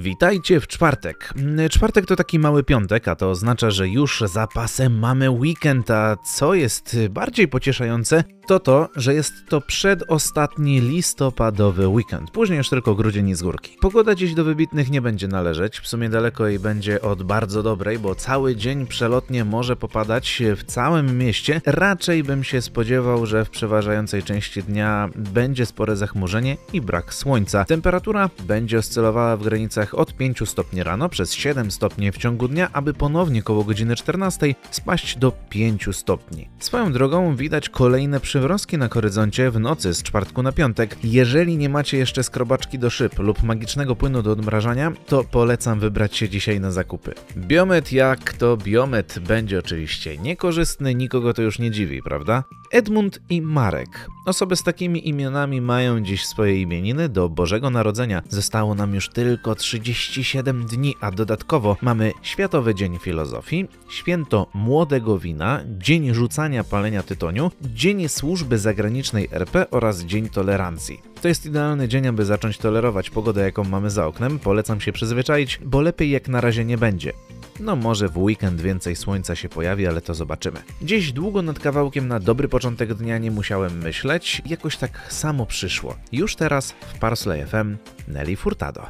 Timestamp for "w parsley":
86.72-87.46